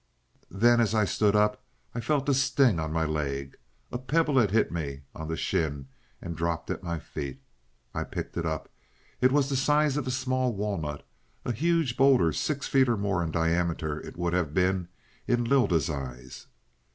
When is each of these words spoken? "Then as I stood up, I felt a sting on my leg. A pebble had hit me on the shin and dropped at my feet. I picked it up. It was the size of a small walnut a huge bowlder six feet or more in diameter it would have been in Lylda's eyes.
"Then 0.49 0.81
as 0.81 0.95
I 0.95 1.05
stood 1.05 1.35
up, 1.35 1.63
I 1.93 1.99
felt 1.99 2.27
a 2.27 2.33
sting 2.33 2.79
on 2.79 2.91
my 2.91 3.05
leg. 3.05 3.55
A 3.91 3.99
pebble 3.99 4.39
had 4.39 4.49
hit 4.49 4.71
me 4.71 5.03
on 5.13 5.27
the 5.27 5.37
shin 5.37 5.89
and 6.19 6.35
dropped 6.35 6.71
at 6.71 6.81
my 6.81 6.97
feet. 6.97 7.39
I 7.93 8.03
picked 8.05 8.35
it 8.35 8.43
up. 8.43 8.67
It 9.21 9.31
was 9.31 9.47
the 9.47 9.55
size 9.55 9.97
of 9.97 10.07
a 10.07 10.09
small 10.09 10.55
walnut 10.55 11.05
a 11.45 11.51
huge 11.51 11.97
bowlder 11.97 12.33
six 12.33 12.65
feet 12.67 12.89
or 12.89 12.97
more 12.97 13.23
in 13.23 13.29
diameter 13.29 13.99
it 13.99 14.17
would 14.17 14.33
have 14.33 14.55
been 14.55 14.87
in 15.27 15.43
Lylda's 15.43 15.87
eyes. 15.87 16.47